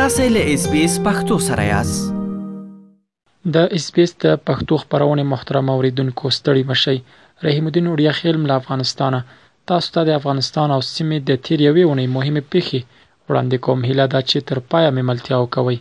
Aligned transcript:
تاسو 0.00 0.24
له 0.36 0.42
اس 0.54 0.62
بي 0.72 0.80
اس 0.88 0.94
پختو 1.04 1.34
سره 1.48 1.64
یاست 1.74 2.02
د 3.56 3.74
اس 3.76 3.84
بي 3.98 4.02
اس 4.06 4.12
د 4.24 4.32
پښتو 4.48 4.74
خبرونه 4.82 5.22
محترم 5.32 5.66
اوریدونکو 5.74 6.24
ستړي 6.38 6.62
مشي 6.70 6.96
رحیم 7.46 7.66
الدین 7.70 7.86
اوریا 7.90 8.12
خیل 8.20 8.36
مل 8.46 8.52
افغانستانه 8.60 9.20
تاسو 9.72 9.88
ته 9.96 10.00
د 10.08 10.18
افغانستان 10.20 10.68
او 10.76 10.80
سیمې 10.94 11.18
د 11.28 11.38
تیر 11.48 11.60
یوې 11.68 11.84
ونې 11.90 12.06
مهمه 12.16 12.42
پیخي 12.54 12.80
وړاندې 13.28 13.56
کوم 13.68 13.80
هیله 13.92 14.06
دا 14.16 14.20
چې 14.30 14.38
تر 14.52 14.56
پایه 14.74 14.90
مملتیا 14.98 15.36
وکوي 15.44 15.78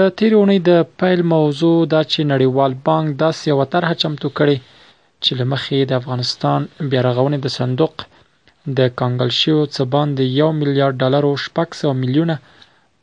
د 0.00 0.08
تیر 0.22 0.32
ونې 0.40 0.58
د 0.70 0.88
پیل 1.04 1.20
موضوع 1.34 1.76
دا 1.94 2.02
چې 2.12 2.20
نړیوال 2.32 2.72
بانک 2.88 3.08
داسې 3.22 3.44
یو 3.52 3.58
طرحه 3.76 3.94
چمتو 4.04 4.28
کړي 4.38 4.56
چې 5.22 5.32
لمخې 5.42 5.78
د 5.92 6.00
افغانستان 6.00 6.60
بیارغونې 6.90 7.38
د 7.44 7.56
صندوق 7.58 7.94
د 8.76 8.78
کانګل 8.98 9.30
شیو 9.42 9.58
څخه 9.74 9.84
باندې 9.94 10.24
1 10.48 10.58
میلیارډ 10.60 10.94
ډالر 11.06 11.22
او 11.32 11.36
600 11.48 11.96
میلیونه 12.02 12.38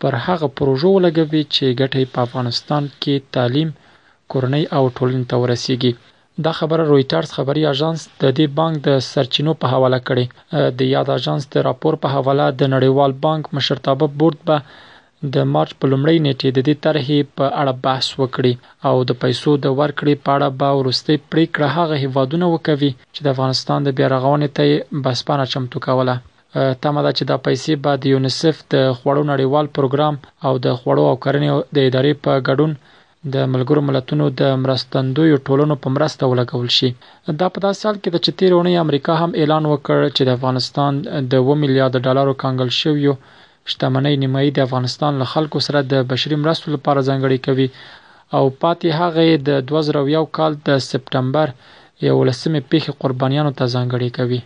پر 0.04 0.16
هغه 0.28 0.48
پروژو 0.60 0.90
ولګوي 0.98 1.42
چې 1.56 1.78
ګټه 1.80 2.02
په 2.16 2.20
افغانستان 2.28 2.84
کې 3.06 3.16
تعلیم، 3.38 3.70
کورنۍ 4.34 4.64
او 4.78 4.84
ټولنې 4.98 5.26
ته 5.32 5.36
ورسیږي. 5.44 5.92
دا 6.46 6.52
خبره 6.60 6.84
رويټرز 6.92 7.30
خبري 7.38 7.64
اژانس 7.74 8.00
د 8.22 8.26
دې 8.38 8.46
بانک 8.60 8.76
د 8.88 9.02
سرچینو 9.12 9.54
په 9.62 9.68
حواله 9.74 10.00
کړې. 10.08 10.26
د 10.80 10.90
یاد 10.96 11.08
اژانس 11.18 11.44
د 11.56 11.66
راپور 11.68 11.94
په 12.04 12.08
حواله 12.16 12.46
د 12.60 12.64
نړیوال 12.76 13.12
بانک 13.26 13.44
مشرتابه 13.58 14.06
بورډ 14.20 14.40
به 14.48 14.58
د 15.34 15.36
مارچ 15.54 15.72
په 15.80 15.86
لومړۍ 15.92 16.18
نیټې 16.26 16.50
د 16.54 16.60
دې 16.68 16.76
طرحې 16.86 17.20
په 17.38 17.46
اړه 17.62 17.74
بحث 17.86 18.08
وکړي 18.22 18.54
او 18.90 18.96
د 19.10 19.20
پیسو 19.24 19.52
د 19.66 19.78
ورکړې 19.80 20.14
په 20.26 20.30
اړه 20.36 20.50
به 20.60 20.70
ورستۍ 20.80 21.18
پریکړه 21.32 21.68
هغه 21.78 21.96
هیوادونه 22.04 22.46
وکوي 22.54 22.92
چې 23.14 23.22
د 23.24 23.28
افغانستان 23.36 23.80
د 23.84 23.90
بیا 24.00 24.08
رغونې 24.16 24.48
ته 24.56 24.66
بسپانه 25.08 25.46
چمتو 25.54 25.78
کوله. 25.90 26.16
تمه 26.84 27.02
ده 27.06 27.12
چې 27.18 27.24
دا 27.32 27.38
پیسې 27.48 27.74
به 27.84 27.92
د 28.04 28.04
یونیسف 28.14 28.56
د 28.74 28.76
خوړو 28.98 29.24
نړیوال 29.32 29.66
پروګرام 29.78 30.16
او 30.48 30.54
د 30.66 30.68
خوړو 30.80 31.04
او 31.12 31.16
کرنې 31.24 31.50
د 31.76 31.78
ادارې 31.88 32.14
په 32.24 32.32
ګډون 32.48 32.72
د 33.34 33.36
ملګرو 33.54 33.82
ملتونو 33.90 34.26
د 34.42 34.44
مرستندوی 34.64 35.32
ټولنو 35.48 35.76
په 35.84 35.88
مرسته 35.96 36.24
ولګول 36.32 36.70
شي 36.78 36.90
دا 37.40 37.48
په 37.54 37.60
داسې 37.66 37.82
حال 37.88 37.98
کې 38.02 38.10
د 38.12 38.18
چتیرونی 38.26 38.74
امریکا 38.86 39.14
هم 39.22 39.32
اعلان 39.42 39.64
وکړ 39.74 40.00
چې 40.16 40.22
د 40.26 40.30
افغانستان 40.38 40.92
د 41.32 41.34
2 41.46 41.62
میلیارډ 41.64 41.94
ډالرو 42.06 42.34
کانګل 42.44 42.70
شویو 42.82 43.14
شتمنۍ 43.72 44.16
نیمایي 44.24 44.50
د 44.54 44.60
افغانستان 44.68 45.12
له 45.22 45.26
خلکو 45.34 45.58
سره 45.68 45.80
د 45.92 46.06
بشري 46.12 46.36
مرستو 46.44 46.68
لپاره 46.76 47.08
ځانګړي 47.10 47.38
کوي 47.48 47.68
او 48.38 48.44
پاتې 48.62 48.88
هغه 49.00 49.24
د 49.48 49.50
2001 49.74 50.30
کال 50.38 50.52
د 50.68 50.86
سپتمبر 50.92 51.48
یو 52.10 52.16
لسمه 52.30 52.60
پیخي 52.72 52.92
قربانیانو 53.04 53.52
ته 53.58 53.66
ځانګړي 53.76 54.10
کوي 54.18 54.42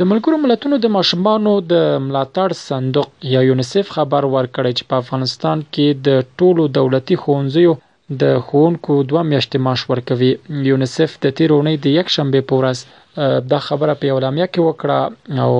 د 0.00 0.06
ملګرو 0.12 0.36
ملتونو 0.42 0.76
د 0.82 0.86
ماشومانو 0.96 1.50
د 1.70 1.74
ملاتړ 2.08 2.48
صندوق 2.68 3.08
یا 3.32 3.40
یونیسف 3.48 3.86
خبر 3.96 4.22
ورکړی 4.34 4.70
چې 4.78 4.84
په 4.92 5.00
افغانستان 5.02 5.64
کې 5.74 5.86
د 6.08 6.38
ټولو 6.40 6.64
دولتي 6.78 7.16
ښوونځیو 7.22 7.74
د 8.22 8.38
ښوونکو 8.46 8.96
دوه 9.10 9.24
میاشتې 9.32 9.64
معاش 9.66 9.82
ورکوي 9.90 10.30
یونیسف 10.70 11.18
د 11.26 11.34
تیرونی 11.40 11.74
د 11.88 11.94
یک 11.98 12.14
شنبه 12.16 12.42
په 12.52 12.60
ورځ 12.62 13.44
دا 13.54 13.60
خبره 13.66 13.96
په 14.04 14.12
اعلامیه 14.16 14.48
کې 14.52 14.64
وکړه 14.68 15.44
او 15.44 15.52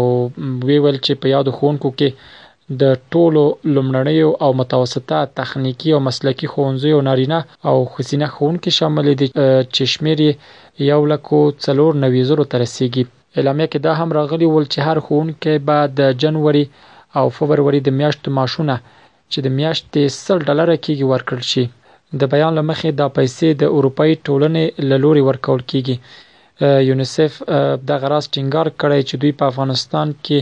ویل 0.71 0.99
چې 1.07 1.23
په 1.25 1.35
یادو 1.35 1.57
ښوونکو 1.59 1.93
کې 1.99 2.81
د 2.85 2.99
ټولو 3.13 3.45
لمړنۍ 3.75 4.19
او 4.47 4.51
متوسطه 4.65 5.19
تخنیکی 5.43 5.95
او 5.99 6.03
مسلکی 6.09 6.47
ښوونځیو 6.55 7.05
نارینه 7.09 7.39
او 7.71 7.77
خسینه 7.95 8.29
ښوونکي 8.37 8.71
شامل 8.81 9.07
دي 9.21 9.29
چې 9.39 9.95
شمیرې 9.95 10.85
یو 10.93 11.01
لکو 11.17 11.41
څلور 11.69 11.91
نویزرو 12.07 12.53
ترسيږي 12.55 13.05
اعلامیه 13.39 13.67
کې 13.73 13.79
دا 13.87 13.93
هم 14.01 14.11
راغلی 14.19 14.47
ول 14.51 14.65
چې 14.73 14.79
هر 14.87 14.99
ښوونکی 15.05 15.55
به 15.67 15.79
د 15.99 16.01
جنوري 16.23 16.65
او 17.19 17.27
فبروري 17.37 17.81
د 17.85 17.89
میاشتو 18.01 18.29
معاشونه 18.37 18.75
چې 19.33 19.39
د 19.47 19.49
میاشتې 19.59 20.03
100 20.15 20.47
ډالر 20.47 20.69
کېږي 20.85 21.05
ورکړل 21.13 21.43
شي 21.51 21.65
د 22.21 22.23
بیان 22.33 22.53
لمخې 22.59 22.89
دا 23.01 23.07
پیسې 23.19 23.49
د 23.63 23.63
اروپאי 23.77 24.13
ټولنې 24.27 24.65
لوري 25.05 25.23
ورکول 25.29 25.61
کیږي 25.73 25.97
یونیسف 26.89 27.33
د 27.89 27.91
غراس 28.03 28.25
ټینګار 28.35 28.67
کړی 28.81 29.01
چې 29.09 29.15
دوی 29.23 29.33
په 29.39 29.45
افغانستان 29.51 30.09
کې 30.25 30.39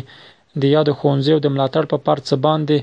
د 0.60 0.62
یاد 0.74 0.88
خونځي 0.98 1.30
او 1.34 1.40
د 1.42 1.48
ملاتړ 1.54 1.82
په 1.92 1.96
پارڅ 2.06 2.26
باندې 2.46 2.76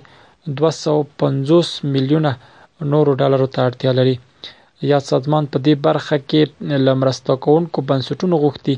250 0.60 1.94
میلیونه 1.94 2.32
نورو 2.92 3.12
ډالرو 3.22 3.48
ته 3.54 3.60
اړتیا 3.68 3.92
لري 4.00 4.16
یا 4.92 5.00
سازمان 5.10 5.44
په 5.54 5.58
دې 5.66 5.74
برخه 5.88 6.16
کې 6.30 6.42
لمرسته 6.88 7.32
کوونکو 7.46 7.78
بنسټونو 7.90 8.36
غوښتي 8.44 8.76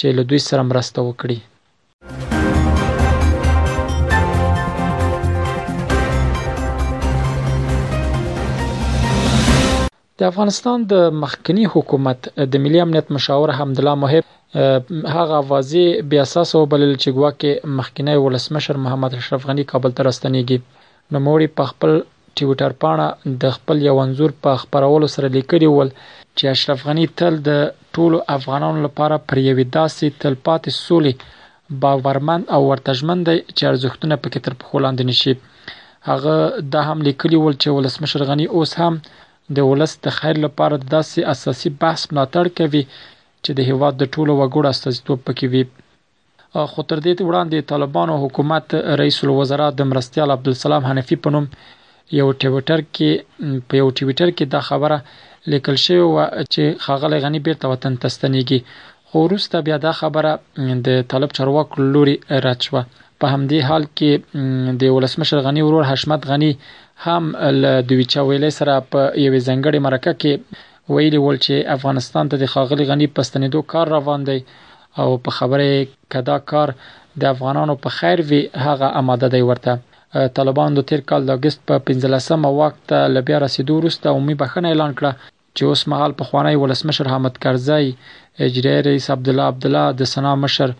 چې 0.00 0.06
له 0.18 0.22
دوی 0.30 0.40
سره 0.50 0.62
مرسته 0.70 0.98
وکړي 1.08 1.38
د 10.20 10.22
افغانستان 10.32 10.78
د 10.92 11.10
مخکنی 11.22 11.64
حکومت 11.74 12.18
د 12.52 12.64
ملي 12.64 12.78
امنیت 12.86 13.06
مشاور 13.16 13.48
حمدالله 13.58 13.94
محب 14.04 14.26
هغه 15.16 15.38
وازی 15.52 15.84
بیا 16.10 16.22
اساس 16.26 16.48
او 16.56 16.62
بلل 16.72 16.92
چې 17.02 17.08
ګواکې 17.18 17.50
مخکنی 17.78 18.16
ولسمشر 18.24 18.76
محمد 18.84 19.12
اشرف 19.20 19.40
غنی 19.48 19.64
کابل 19.72 19.90
ته 19.96 20.00
راستنیږي 20.08 20.58
نو 21.12 21.18
موري 21.26 21.48
په 21.60 21.64
خپل 21.70 21.92
ټوئیټر 22.38 22.70
پاڼه 22.84 23.08
د 23.42 23.56
خپل 23.56 23.82
یو 23.88 23.96
انزور 24.04 24.30
په 24.46 24.62
خبرولو 24.62 25.08
سره 25.16 25.34
لیکلی 25.38 25.66
ول 25.74 25.90
چې 26.38 26.44
اشرف 26.54 26.80
غنی 26.88 27.06
تل 27.20 27.34
د 27.48 27.64
ټولو 27.96 28.18
افغانانو 28.36 28.78
لپاره 28.86 29.16
پر 29.30 29.36
یوې 29.48 29.64
داسې 29.78 30.06
تلپاتې 30.22 30.70
سولې 30.86 31.12
باورمن 31.82 32.40
او 32.56 32.60
ورتجمن 32.70 33.18
دی 33.28 33.36
چې 33.56 33.64
ارزښتونه 33.70 34.14
پکې 34.24 34.40
تر 34.46 34.54
پخو 34.62 34.76
لاندې 34.84 35.04
نشي 35.10 35.32
هغه 36.10 36.36
دا 36.72 36.80
هم 36.88 36.98
لیکلی 37.08 37.38
ول 37.44 37.54
چې 37.62 37.68
ولسمشر 37.76 38.22
غنی 38.30 38.46
اوس 38.58 38.72
هم 38.80 38.94
د 39.56 39.70
ولس 39.70 39.92
د 40.06 40.16
خیر 40.18 40.36
لپاره 40.46 40.76
داسې 40.94 41.18
اساسي 41.34 41.70
بحث 41.84 42.00
ملاتړ 42.12 42.44
کوي 42.60 42.82
چې 43.44 43.50
د 43.58 43.68
هیواد 43.68 43.94
د 43.98 44.04
ټولو 44.14 44.32
وګړو 44.40 44.66
استازیتوب 44.74 45.18
پکې 45.28 45.46
وي 45.52 45.62
خو 46.72 46.82
تر 46.90 46.98
دې 47.06 47.22
وړاندې 47.28 47.68
طالبانو 47.72 48.18
حکومت 48.24 48.74
رئیس 49.02 49.16
الوزرا 49.24 49.68
د 49.78 49.90
مرستيال 49.92 50.34
عبدالسلام 50.36 50.88
حنفي 50.90 51.16
په 51.24 51.34
نوم 51.36 51.46
یو 52.18 52.28
ټویټر 52.42 52.84
کې 52.90 53.62
په 53.68 53.82
یو 53.82 53.88
ټویټر 53.98 54.30
کې 54.36 54.50
دا 54.54 54.60
خبره 54.70 54.98
لیکل 55.52 55.76
شوی 55.86 55.98
و 55.98 56.18
چې 56.52 56.62
خاغلی 56.84 57.18
غنی 57.24 57.38
بیرته 57.46 57.68
وطن 57.72 57.96
ته 58.02 58.08
ستنیږي 58.08 58.58
خو 59.08 59.18
وروسته 59.24 59.56
بیا 59.66 59.76
دا 59.86 59.92
خبره 60.00 60.30
د 60.86 61.02
طالب 61.14 61.30
چارواکو 61.38 61.76
لوري 61.96 62.14
رد 62.46 62.60
شوه 62.68 62.82
په 63.20 63.26
همدې 63.32 63.58
حال 63.70 63.84
کې 64.00 64.78
د 64.82 64.94
ولسمشر 64.98 65.40
غنی 65.46 65.62
ورور 65.66 65.84
حشمت 65.90 66.22
غنی 66.30 66.50
هم 67.06 67.22
له 67.64 67.72
دویچا 67.90 68.20
ویلې 68.28 68.50
سره 68.58 68.74
په 68.92 69.00
یوې 69.26 69.40
ځنګړې 69.48 69.78
مرکه 69.86 70.12
کې 70.24 70.62
ویلي 70.94 71.20
ول 71.24 71.36
چې 71.44 71.70
افغانستان 71.76 72.30
ته 72.32 72.36
د 72.44 72.50
خاغلی 72.54 72.88
غنی 72.92 73.06
پستنیدو 73.18 73.62
کار 73.74 73.92
روان 73.96 74.24
دی 74.30 74.38
او 75.02 75.06
په 75.28 75.40
خبره 75.40 75.68
کدا 76.16 76.38
کار 76.52 76.74
د 77.22 77.30
افغانانو 77.34 77.74
په 77.84 77.90
خیر 77.98 78.18
وی 78.30 78.40
هغه 78.64 78.88
آماده 79.02 79.28
دی 79.36 79.42
ورته 79.52 80.26
طالبان 80.40 80.74
د 80.76 80.86
تیر 80.92 81.00
کال 81.12 81.22
د 81.30 81.38
اگست 81.38 81.60
په 81.70 81.86
15مه 81.92 82.50
وخت 82.60 82.92
له 83.14 83.20
بیا 83.30 83.38
رسیدو 83.46 83.74
وروسته 83.78 84.06
عمومي 84.16 84.34
بخښنه 84.42 84.68
اعلان 84.74 84.92
کړه 85.00 85.12
چې 85.58 85.64
اوس 85.72 85.82
مهال 85.90 86.12
پخوانی 86.20 86.56
ولسمشر 86.60 87.08
حامد 87.10 87.36
کرزی 87.42 87.84
اجرایي 88.46 88.78
رئیس 88.86 89.04
عبد 89.14 89.28
الله 89.32 89.50
عبد 89.52 89.64
الله 89.68 89.82
د 89.98 90.08
سنا 90.12 90.30
مشر 90.44 90.70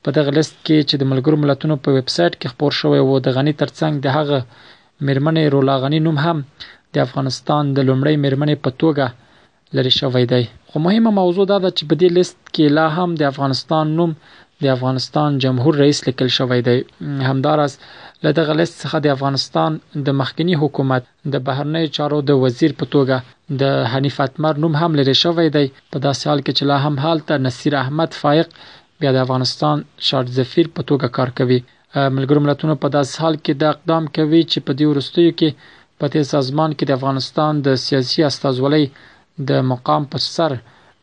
په 0.03 0.09
دغه 0.17 0.31
لیست 0.37 0.55
کې 0.65 0.77
چې 0.89 0.95
د 0.97 1.03
ملګرو 1.11 1.37
ملتونو 1.43 1.75
په 1.85 1.89
ویب 1.97 2.09
سټ 2.15 2.33
کې 2.39 2.51
خپور 2.51 2.71
شوی 2.79 3.01
و 3.03 3.19
د 3.25 3.37
غنی 3.37 3.53
ترڅنګ 3.61 3.93
د 4.01 4.07
هغه 4.17 4.37
میرمنې 5.07 5.43
رولا 5.55 5.75
غنی 5.83 5.99
نوم 6.07 6.17
هم 6.25 6.37
د 6.95 7.03
افغانستان 7.07 7.63
د 7.77 7.87
لومړۍ 7.89 8.15
میرمنې 8.25 8.55
په 8.63 8.69
توګه 8.83 9.05
لري 9.77 9.93
شوی 9.99 10.23
دی 10.33 10.43
خو 10.69 10.77
مهمه 10.85 11.11
موضوع 11.19 11.45
دا 11.51 11.57
ده 11.65 11.69
چې 11.77 11.83
په 11.89 11.95
دې 12.01 12.09
لیست 12.17 12.37
کې 12.55 12.65
لا 12.77 12.87
هم 12.97 13.09
د 13.21 13.23
افغانستان 13.31 13.93
نوم 13.99 14.11
د 14.63 14.69
افغانستان 14.75 15.37
جمهور 15.43 15.77
رئیس 15.81 15.99
لیکل 16.07 16.29
شوی 16.37 16.59
دی 16.67 16.77
همدارس 17.29 17.73
له 18.23 18.31
دغه 18.39 18.53
لیست 18.59 18.75
څخه 18.83 18.97
د 19.03 19.07
افغانستان 19.17 19.77
د 20.07 20.17
مخکنی 20.21 20.55
حکومت 20.63 21.03
د 21.33 21.43
بهرنی 21.49 21.83
چارو 21.99 22.17
د 22.29 22.41
وزیر 22.45 22.73
په 22.81 22.91
توګه 22.95 23.61
د 23.61 23.77
حنیف 23.93 24.17
اتمر 24.25 24.59
نوم 24.63 24.73
هم 24.81 24.91
لري 25.01 25.15
شوی 25.23 25.47
دی 25.57 25.65
په 25.93 25.97
داسې 26.07 26.23
حال 26.31 26.39
کې 26.45 26.51
چې 26.57 26.63
لا 26.71 26.77
هم 26.85 26.97
حالت 27.05 27.29
نصیر 27.47 27.77
احمد 27.83 28.17
فائق 28.23 28.51
بیا 29.01 29.11
د 29.15 29.19
افغانستان 29.25 29.77
شارټ 30.07 30.27
زفیر 30.39 30.65
په 30.77 30.81
توګه 30.89 31.07
کار 31.17 31.29
کوي 31.39 31.57
ملګرو 32.17 32.41
ملتونو 32.45 32.75
په 32.85 32.93
داس 32.95 33.09
حال 33.21 33.35
کې 33.43 33.53
د 33.61 33.75
اقدام 33.75 34.03
کوي 34.17 34.39
چې 34.51 34.59
په 34.69 34.79
دې 34.79 34.85
ورستیو 34.91 35.31
کې 35.39 35.49
په 35.99 36.05
دې 36.13 36.21
سازمان 36.33 36.71
کې 36.77 36.85
د 36.89 36.97
افغانستان 36.99 37.51
د 37.67 37.77
سیاسي 37.85 38.19
استازولۍ 38.29 38.83
د 39.51 39.63
مقام 39.71 40.03
پر 40.15 40.21
سر 40.35 40.51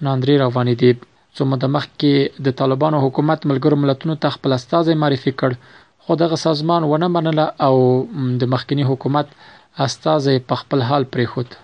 ناندري 0.08 0.36
روانې 0.44 0.74
دي 0.82 0.92
څو 1.38 1.42
مده 1.52 1.68
مخکې 1.76 2.12
د 2.48 2.56
طالبانو 2.62 2.98
حکومت 3.04 3.40
ملګرو 3.52 3.76
ملتونو 3.84 4.14
ته 4.24 4.28
خپل 4.38 4.50
استازي 4.58 4.94
معرفي 5.04 5.32
کړ 5.40 5.52
خو 6.06 6.16
دغه 6.24 6.36
سازمان 6.46 6.82
ونه 6.90 7.08
منله 7.16 7.46
او 7.68 7.74
د 8.44 8.52
مخکنی 8.56 8.84
حکومت 8.90 9.26
استازي 9.86 10.36
په 10.52 10.62
خپل 10.64 10.78
حال 10.90 11.02
پریښود 11.16 11.58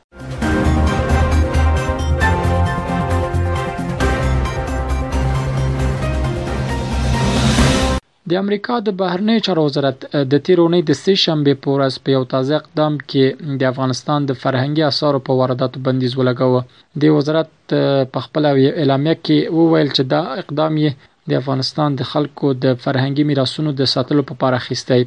د 8.31 8.33
امریکا 8.43 8.75
د 8.87 8.89
بهرنیو 9.01 9.45
چارو 9.47 9.63
وزارت 9.69 9.97
د 10.33 10.35
تیر 10.45 10.59
اونۍ 10.63 10.83
د 10.87 10.93
سه 11.03 11.13
شنبې 11.25 11.55
په 11.63 11.69
ورځ 11.75 11.95
په 12.05 12.09
یو 12.17 12.23
تازه 12.33 12.53
اقدام 12.61 12.95
کې 13.11 13.25
د 13.61 13.63
افغانستان 13.73 14.21
د 14.27 14.33
فرهنګي 14.43 14.83
اثارو 14.91 15.25
په 15.27 15.33
وارداتو 15.41 15.83
بندیز 15.87 16.13
ولګاوه 16.17 16.61
د 17.03 17.17
وزارت 17.17 17.51
په 18.13 18.19
خپل 18.27 18.43
اعلامیه 18.81 19.15
کې 19.25 19.39
وویل 19.59 19.89
چې 19.97 20.03
دا 20.15 20.21
اقدام 20.43 20.73
یې 20.85 20.91
د 21.31 21.41
افغانستان 21.43 21.91
د 22.01 22.11
خلکو 22.13 22.47
د 22.65 22.67
فرهنګي 22.85 23.25
میراثونو 23.31 23.71
د 23.81 23.91
ساتلو 23.95 24.21
لپاره 24.31 24.57
اخیستی 24.63 25.01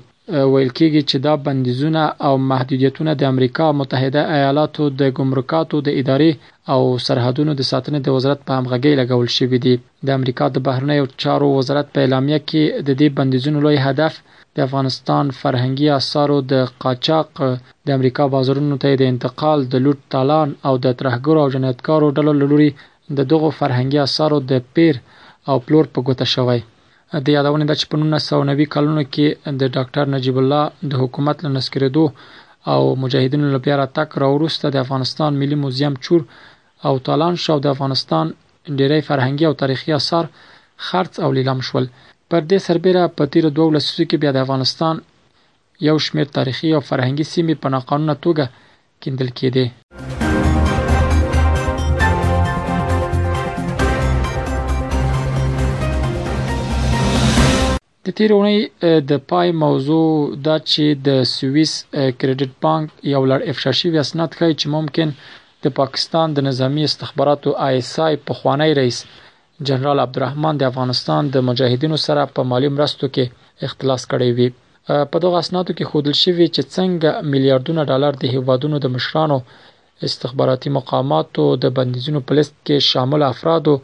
ویل 0.52 0.70
کېږي 0.78 1.02
چې 1.10 1.18
دا 1.28 1.34
بندیزونه 1.46 2.02
او 2.28 2.34
محدودیتونه 2.52 3.12
د 3.16 3.24
امریکا 3.34 3.66
متحده 3.80 4.22
ایالاتو 4.38 4.84
د 5.02 5.02
ګمرکاتو 5.18 5.78
د 5.88 5.90
ادارې 6.02 6.32
او 6.74 6.82
سرحدونو 7.08 7.52
د 7.56 7.62
ساتنې 7.72 8.00
د 8.04 8.08
وزارت 8.16 8.40
په 8.48 8.52
همغږۍ 8.60 8.94
لګول 9.02 9.28
شوې 9.38 9.60
دي 9.66 9.76
د 10.06 10.10
امریکا 10.18 10.46
د 10.52 10.58
بهرنیو 10.68 11.06
چارو 11.24 11.48
وزارت 11.60 11.88
په 11.94 12.00
اعلامیه 12.04 12.40
کې 12.50 12.64
د 12.88 12.90
دې 13.00 13.08
بندیزونو 13.18 13.58
لوی 13.66 13.78
هدف 13.88 14.14
د 14.56 14.58
افغانستان 14.68 15.26
فرهنګي 15.42 15.88
اثارو 16.00 16.38
د 16.52 16.54
قاچاق 16.84 17.28
د 17.86 17.88
امریکا 17.98 18.24
بازارونو 18.36 18.76
ته 18.84 18.88
د 18.98 19.04
انتقال 19.14 19.60
د 19.74 19.76
لوټ 19.86 20.00
تالان 20.14 20.50
او 20.68 20.74
د 20.86 20.88
ترهګرو 21.00 21.40
او 21.44 21.50
جنایتکارو 21.56 22.08
ډلو 22.18 22.34
لوري 22.42 22.70
د 23.18 23.20
دغو 23.32 23.50
فرهنګي 23.60 24.00
اثارو 24.08 24.38
د 24.52 24.54
پیر 24.76 24.94
او 25.50 25.56
پلور 25.66 25.86
په 25.94 26.00
ګوته 26.08 26.28
شوی 26.36 26.60
د 27.26 27.28
یادونه 27.38 27.66
ده 27.70 27.76
چې 27.80 27.86
په 27.90 27.96
1990 28.02 28.74
کلونو 28.74 29.04
کې 29.14 29.28
د 29.60 29.62
ډاکټر 29.76 30.06
نجیب 30.16 30.38
الله 30.42 30.64
د 30.92 30.94
حکومت 31.02 31.38
له 31.44 31.50
نسکریدو 31.58 32.06
او 32.74 32.82
مجاهدینو 33.04 33.48
له 33.54 33.60
بیا 33.66 33.76
راتګ 33.82 34.08
راوروسته 34.24 34.66
د 34.70 34.78
افغانستان 34.86 35.32
ملي 35.42 35.58
موزیم 35.64 35.94
چور 36.06 36.22
او 36.88 36.94
تالان 37.08 37.36
شاو 37.44 37.58
د 37.64 37.68
افغانستان 37.76 38.26
ډیری 38.80 39.02
فرهنګي 39.10 39.46
او 39.48 39.54
تاریخي 39.62 39.92
اثار 40.00 40.26
خرڅ 40.88 41.14
او 41.26 41.30
لیلام 41.38 41.60
شول 41.68 41.86
پر 42.30 42.42
دې 42.50 42.60
سربېره 42.68 43.04
په 43.18 43.24
تیر 43.34 43.46
12 43.60 43.82
سوي 43.92 44.06
کې 44.10 44.18
بیا 44.22 44.32
د 44.34 44.38
افغانستان 44.46 44.96
یو 45.90 45.96
شمېر 46.08 46.28
تاریخي 46.38 46.70
او 46.76 46.82
فرهنګي 46.90 47.26
سیمې 47.34 47.56
په 47.62 47.68
ناقانونه 47.76 48.14
توګه 48.26 48.46
کیندل 49.02 49.30
کېده 49.40 49.66
د 58.08 58.10
تیر 58.18 58.32
اونۍ 58.36 58.58
د 59.10 59.12
پای 59.32 59.48
موضوع 59.66 60.08
دا 60.48 60.56
چې 60.72 60.84
د 61.08 61.10
سویس 61.38 61.72
کریډټ 62.20 62.52
بانک 62.66 62.86
یو 63.16 63.22
لړ 63.32 63.40
افشا 63.52 63.72
شوي 63.80 63.98
اسناد 64.04 64.30
ښيي 64.38 64.54
چې 64.60 64.66
ممکن 64.76 65.10
د 65.64 65.66
پاکستان 65.80 66.28
د 66.34 66.40
نظامی 66.50 66.82
استخباراتو 66.86 67.50
آی 67.68 67.76
اس 67.84 67.92
آی 68.08 68.14
پخوانی 68.28 68.72
رئیس 68.80 68.98
جنرال 69.68 69.98
عبدالرحمن 70.06 70.54
د 70.58 70.64
افغانستان 70.72 71.22
د 71.36 71.46
مجاهدینو 71.50 71.98
سره 72.06 72.22
په 72.36 72.42
مالی 72.52 72.70
مرستو 72.76 73.06
کې 73.16 73.66
اختلاس 73.68 74.02
کړی 74.14 74.30
وي 74.38 74.48
په 75.12 75.16
دغه 75.24 75.38
اسنادو 75.44 75.72
کې 75.78 75.92
خودل 75.94 76.16
شوی 76.24 76.48
چې 76.56 76.62
څنګه 76.76 77.10
میلیارډونه 77.32 77.82
ډالر 77.90 78.14
د 78.22 78.36
هیوادونو 78.36 78.82
د 78.84 78.88
مشرانو 78.98 79.38
استخباراتي 80.10 80.74
مقاماتو 80.80 81.48
د 81.66 81.76
بندیزونو 81.82 82.22
په 82.30 82.38
لیست 82.42 82.56
کې 82.56 82.88
شامل 82.94 83.28
افرادو 83.34 83.76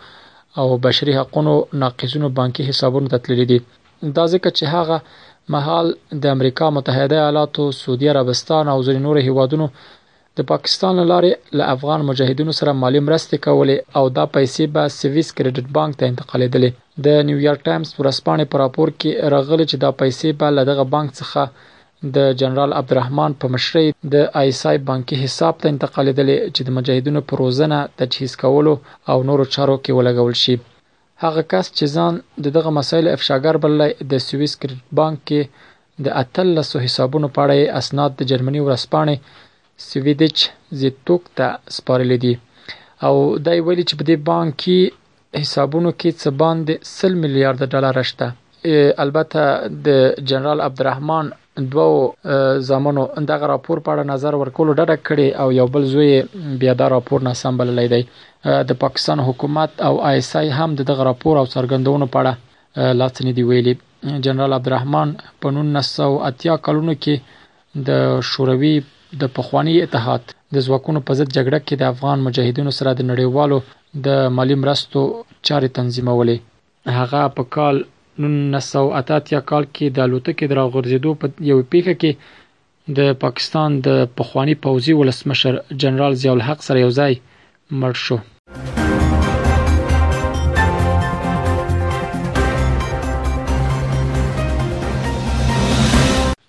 او 0.61 0.69
بشري 0.87 1.13
حقوقو 1.21 1.57
ناقضونو 1.85 2.29
بانکي 2.37 2.69
حسابونو 2.69 3.11
ته 3.11 3.25
تللی 3.27 3.45
دي 3.53 3.59
دا 4.17 4.25
ځکه 4.33 4.49
چې 4.57 4.63
هغه 4.75 4.97
مهال 5.53 5.87
د 6.23 6.25
امریکا 6.35 6.67
متحده 6.75 7.15
ایالاتو، 7.19 7.63
سعودي 7.79 8.07
عربستان 8.13 8.63
او 8.73 8.77
ځینې 8.87 9.01
نورو 9.07 9.19
هیوادونو 9.27 9.65
د 10.39 10.47
پاکستان 10.51 10.95
لارې 11.11 11.31
له 11.59 11.63
افغان 11.75 12.01
مجاهدینو 12.09 12.53
سره 12.59 12.71
مالی 12.83 12.99
مرستې 13.07 13.37
کولې 13.47 13.77
او 13.97 14.03
دا 14.17 14.25
پیسې 14.35 14.63
به 14.73 14.83
سویس 14.99 15.29
کریډټ 15.37 15.65
بانک 15.77 15.93
ته 15.99 16.05
انتقالېدلې 16.11 16.69
د 17.05 17.27
نیویارک 17.29 17.61
ټایمز 17.67 17.89
ورسپانې 18.01 18.45
پر 18.51 18.57
راپور 18.63 18.89
کې 18.99 19.11
راغلی 19.35 19.65
چې 19.71 19.75
دا 19.83 19.91
پیسې 20.01 20.27
به 20.39 20.47
له 20.57 20.63
دغه 20.71 20.83
بانک 20.95 21.11
څخه 21.21 21.43
د 22.17 22.31
جنرال 22.41 22.71
عبدالرحمن 22.79 23.31
په 23.41 23.45
مشرۍ 23.55 23.87
د 24.13 24.15
ایسای 24.41 24.77
بانکي 24.89 25.15
حساب 25.23 25.53
ته 25.61 25.67
انتقالېدلې 25.73 26.37
چې 26.55 26.61
د 26.67 26.75
مجاهدینو 26.77 27.21
پروزنه 27.31 27.79
تجهیز 28.01 28.33
کولو 28.43 28.73
او 29.11 29.17
نورو 29.29 29.45
چارو 29.55 29.75
کې 29.83 29.91
ولګول 29.97 30.35
شي 30.43 30.55
هغه 31.25 31.41
کس 31.51 31.65
چې 31.77 31.85
ځان 31.95 32.13
د 32.43 32.45
دغه 32.57 32.69
مسایلو 32.79 33.09
افشاګر 33.15 33.55
بللی 33.63 33.89
د 34.11 34.21
سویس 34.27 34.53
کریډټ 34.61 34.81
بانک 34.99 35.19
کې 35.27 35.41
د 36.03 36.07
اتلسو 36.21 36.77
حسابونو 36.85 37.27
په 37.35 37.39
اړه 37.43 37.57
اسناد 37.81 38.11
د 38.15 38.21
جرمني 38.31 38.61
ورځپاڼې 38.63 39.17
سویډیچ 39.89 40.37
زیتوک 40.79 41.23
ته 41.37 41.47
سپارلي 41.77 42.17
دي 42.23 42.33
او 43.07 43.13
دای 43.47 43.59
ویلي 43.67 43.85
چې 43.89 43.95
په 43.99 44.03
دې 44.09 44.15
بانکي 44.31 44.79
حسابونو 45.41 45.89
کې 45.99 46.09
څه 46.21 46.29
باندې 46.41 46.73
100 47.13 47.23
میلیارډ 47.23 47.59
ډالر 47.73 47.95
شته 48.09 48.27
البته 49.03 49.41
د 49.85 49.93
جنرال 50.31 50.59
عبدالرحمن 50.67 51.25
دوه 51.57 52.13
زمانو 52.59 53.07
دغه 53.29 53.45
راپور 53.47 53.79
په 53.83 53.89
اړه 53.93 54.03
نظر 54.11 54.33
ورکول 54.35 54.67
ډډه 54.77 54.95
کړي 55.07 55.27
او 55.43 55.47
یو 55.59 55.65
بل 55.73 55.83
زوی 55.93 56.11
بیا 56.61 56.73
دا 56.79 56.87
راپور 56.89 57.19
ناسم 57.27 57.57
بللی 57.57 57.87
دی 57.93 58.01
د 58.69 58.79
پاکستان 58.83 59.19
حکومت 59.27 59.71
او 59.87 59.93
آی 60.09 60.17
اس 60.21 60.35
آی 60.39 60.47
هم 60.57 60.69
دغه 60.75 61.03
راپور 61.09 61.35
او 61.39 61.45
څرګندونو 61.55 62.05
په 62.15 62.19
اړه 62.21 62.33
لاڅنې 62.99 63.31
دی 63.37 63.43
ویلي 63.49 63.73
جنرال 64.27 64.53
عبدالرحمن 64.57 65.09
په 65.41 65.47
1980 65.63 66.57
کلونو 66.69 66.93
کې 67.03 67.15
د 67.87 67.89
شوروي 68.33 68.75
د 69.23 69.33
پخوانی 69.39 69.75
اتحاد 69.83 70.23
د 70.57 70.65
ځواکونو 70.67 71.03
په 71.07 71.13
ضد 71.19 71.29
جګړه 71.37 71.59
کې 71.67 71.75
د 71.81 71.83
افغان 71.93 72.23
مجاهدینو 72.27 72.71
سره 72.79 72.93
د 72.93 73.01
نړیوالو 73.11 73.59
د 74.07 74.27
مالی 74.39 74.55
مرستو 74.63 75.01
چاري 75.49 75.69
تنظیمولې 75.79 76.91
هغه 76.99 77.27
په 77.39 77.43
کال 77.55 77.83
نولس 78.27 78.71
سوه 78.71 78.97
اته 78.99 79.15
اتیا 79.21 79.39
کال 79.51 79.65
کې 79.67 79.89
د 79.95 79.99
الوتکې 80.05 80.47
د 80.47 80.53
راغورځېدو 80.59 81.11
په 81.21 81.25
یوې 81.51 81.63
پېښه 81.71 81.93
کې 82.01 82.11
د 82.97 82.99
پاکستان 83.23 83.71
د 83.85 83.89
پخواني 84.21 84.55
پوځي 84.65 84.93
ولسمشر 84.99 85.53
جنرال 85.83 86.13
ضیاء 86.23 86.33
الحق 86.37 86.59
سره 86.67 86.79
یو 86.85 86.89
ځای 86.99 87.13
مړ 87.79 87.93
شو. 88.03 88.17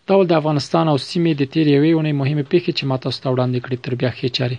ټول 0.08 0.26
د 0.30 0.40
افغانستان 0.40 0.86
او 0.92 0.98
سیمې 1.08 1.32
د 1.40 1.42
تیر 1.52 1.66
یوې 1.76 1.90
اونۍ 1.94 2.12
مهمه 2.20 2.44
پیښې 2.52 2.72
چې 2.78 2.84
ماته 2.90 3.08
ستوړاندې 3.18 3.58
کړې 3.64 3.76
تر 3.84 3.92
بیا 4.00 4.10
خې 4.18 4.28
چاري 4.36 4.58